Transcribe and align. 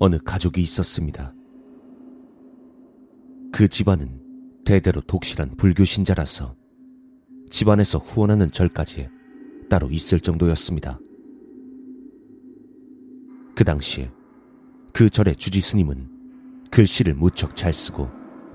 어느 0.00 0.18
가족이 0.18 0.62
있었습니다. 0.62 1.34
그 3.52 3.68
집안은 3.68 4.62
대대로 4.64 5.02
독실한 5.02 5.56
불교 5.58 5.84
신자라서 5.84 6.56
집안에서 7.50 7.98
후원하는 7.98 8.50
절까지 8.50 9.10
따로 9.68 9.90
있을 9.90 10.18
정도였습니다. 10.18 10.98
그 13.54 13.62
당시에 13.62 14.10
그 14.94 15.10
절의 15.10 15.36
주지 15.36 15.60
스님은 15.60 16.68
글씨를 16.70 17.14
무척 17.14 17.54
잘 17.54 17.74
쓰고 17.74 18.08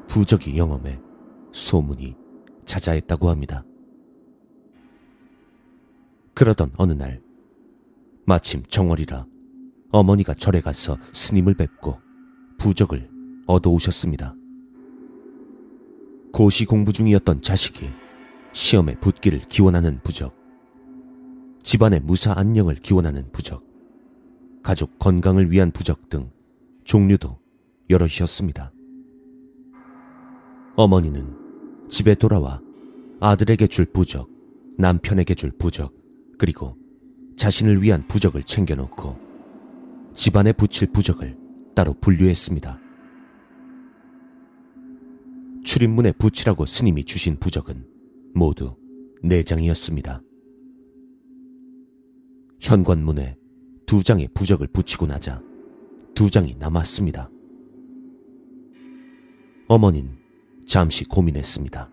부적이 0.08 0.58
영험해 0.58 1.00
소문이 1.52 2.16
자자했다고 2.66 3.30
합니다. 3.30 3.64
그러던 6.34 6.72
어느 6.77 6.94
날 6.94 7.22
마침 8.26 8.64
정월이라 8.64 9.27
어머니가 9.95 10.34
절에 10.34 10.59
가서 10.59 10.98
스님을 11.13 11.54
뵙고 11.54 12.02
부적을 12.58 13.09
얻어오셨습니다. 13.48 14.35
고시 16.34 16.66
공부 16.66 16.91
중이었던 16.91 17.41
자식이 17.41 17.90
시험에 18.52 18.95
붙기를 18.99 19.40
기원하는 19.48 20.02
부적, 20.04 20.35
집안의 21.63 22.02
무사 22.02 22.34
안녕을 22.35 22.76
기원하는 22.76 23.31
부적, 23.31 23.63
가족 24.63 24.99
건강을 24.99 25.49
위한 25.49 25.71
부적 25.71 26.09
등 26.09 26.30
종류도 26.84 27.40
여럿이었습니다. 27.90 28.73
어머니는 30.76 31.87
집에 31.87 32.15
돌아와 32.15 32.59
아들에게 33.21 33.68
줄 33.68 33.85
부적, 33.85 34.30
남편에게 34.77 35.35
줄 35.35 35.52
부적, 35.52 35.93
그리고 36.37 36.76
자신을 37.37 37.82
위한 37.82 38.05
부적을 38.09 38.43
챙겨놓고 38.43 39.24
집안에 40.16 40.54
붙일 40.54 40.91
부적을 40.94 41.38
따로 41.76 41.94
분류했습니다. 41.94 42.80
출입문에 45.66 46.13
붙이라고 46.13 46.66
스님이 46.66 47.04
주신 47.04 47.38
부적은 47.38 47.85
모두 48.34 48.77
네 49.21 49.43
장이었습니다 49.43 50.21
현관문에 52.62 53.38
두 53.86 54.04
장의 54.04 54.30
부적을 54.34 54.68
붙이고 54.68 55.05
나자 55.05 55.41
두 56.13 56.30
장이 56.30 56.55
남았습니다. 56.58 57.30
어머닌 59.68 60.12
잠시 60.66 61.04
고민했습니다. 61.04 61.91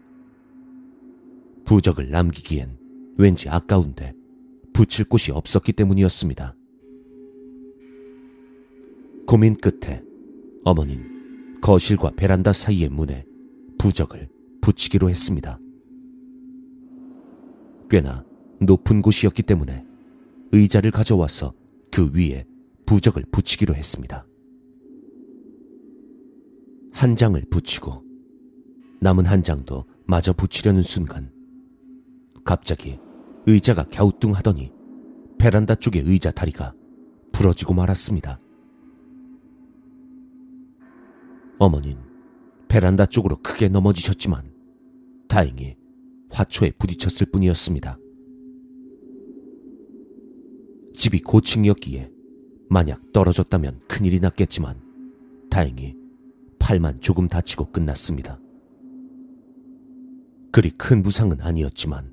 부적을 1.64 2.10
남기기엔 2.10 2.78
왠지 3.18 3.48
아까운데 3.48 4.14
붙일 4.72 5.06
곳이 5.06 5.32
없었기 5.32 5.72
때문이었습니다. 5.72 6.54
고민 9.26 9.56
끝에 9.56 10.02
어머닌 10.64 11.60
거실과 11.60 12.10
베란다 12.10 12.52
사이의 12.52 12.88
문에 12.88 13.24
부적을 13.78 14.28
붙이기로 14.60 15.08
했습니다. 15.10 15.58
꽤나 17.88 18.24
높은 18.60 19.02
곳이었기 19.02 19.42
때문에 19.42 19.84
의자를 20.52 20.90
가져와서 20.90 21.54
그 21.90 22.10
위에 22.14 22.44
부적을 22.86 23.24
붙이기로 23.30 23.74
했습니다. 23.74 24.26
한 26.92 27.16
장을 27.16 27.40
붙이고 27.50 28.04
남은 29.00 29.26
한 29.26 29.42
장도 29.42 29.84
마저 30.06 30.32
붙이려는 30.32 30.82
순간 30.82 31.32
갑자기 32.44 32.98
의자가 33.46 33.84
갸우뚱하더니 33.84 34.72
베란다 35.38 35.74
쪽의 35.74 36.02
의자 36.02 36.30
다리가 36.30 36.74
부러지고 37.32 37.74
말았습니다. 37.74 38.40
어머닌 41.62 41.96
베란다 42.66 43.06
쪽으로 43.06 43.36
크게 43.36 43.68
넘어지셨지만 43.68 44.52
다행히 45.28 45.76
화초에 46.30 46.72
부딪혔을 46.72 47.30
뿐이었습니다. 47.30 47.98
집이 50.96 51.20
고층이었기에 51.20 52.10
만약 52.68 53.12
떨어졌다면 53.12 53.82
큰일이 53.86 54.18
났겠지만 54.18 54.80
다행히 55.50 55.94
팔만 56.58 57.00
조금 57.00 57.28
다치고 57.28 57.70
끝났습니다. 57.70 58.40
그리 60.50 60.70
큰 60.70 61.04
부상은 61.04 61.40
아니었지만 61.40 62.12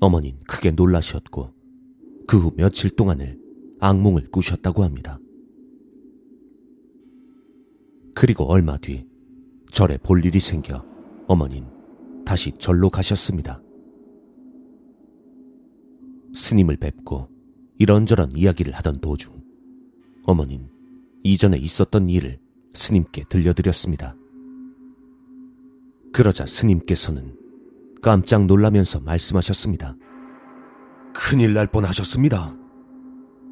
어머닌 0.00 0.38
크게 0.48 0.72
놀라셨고 0.72 1.54
그 2.26 2.36
후 2.36 2.52
며칠 2.56 2.90
동안을 2.90 3.38
악몽을 3.78 4.32
꾸셨다고 4.32 4.82
합니다. 4.82 5.20
그리고 8.14 8.44
얼마 8.44 8.76
뒤 8.76 9.06
절에 9.70 9.98
볼 9.98 10.24
일이 10.24 10.38
생겨 10.40 10.84
어머닌 11.26 11.66
다시 12.24 12.52
절로 12.58 12.90
가셨습니다. 12.90 13.62
스님을 16.34 16.76
뵙고 16.76 17.28
이런저런 17.78 18.32
이야기를 18.36 18.72
하던 18.74 19.00
도중 19.00 19.42
어머닌 20.24 20.68
이전에 21.24 21.56
있었던 21.56 22.08
일을 22.08 22.38
스님께 22.74 23.24
들려드렸습니다. 23.28 24.16
그러자 26.12 26.46
스님께서는 26.46 27.36
깜짝 28.02 28.46
놀라면서 28.46 29.00
말씀하셨습니다. 29.00 29.96
큰일 31.14 31.54
날 31.54 31.66
뻔 31.66 31.84
하셨습니다. 31.84 32.56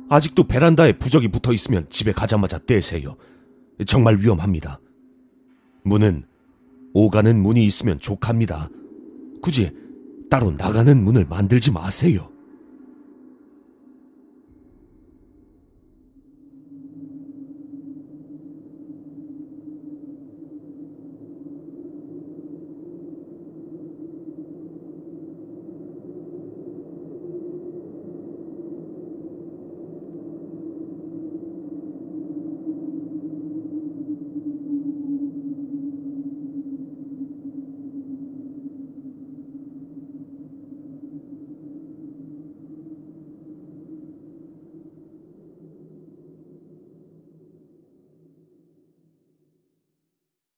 아직도 0.08 0.44
베란다에 0.44 0.98
부적이 0.98 1.28
붙어 1.28 1.52
있으면 1.52 1.86
집에 1.88 2.12
가자마자 2.12 2.58
떼세요. 2.58 3.16
정말 3.86 4.16
위험합니다. 4.18 4.80
문은 5.84 6.24
오가는 6.92 7.40
문이 7.40 7.64
있으면 7.64 7.98
족합니다. 7.98 8.68
굳이 9.42 9.70
따로 10.28 10.50
나가는 10.50 11.02
문을 11.02 11.26
만들지 11.26 11.70
마세요. 11.70 12.30